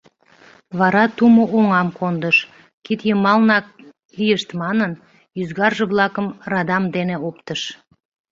[0.79, 2.37] Вара тумо оҥам кондыш,
[2.85, 3.65] кид йымалнак
[4.17, 4.91] лийышт манын,
[5.41, 7.61] ӱзгарже-влакым радам дене оптыш.